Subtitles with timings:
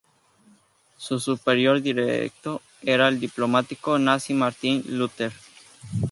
[0.97, 5.31] Su superior directo era el diplomático nazi Martin Luther.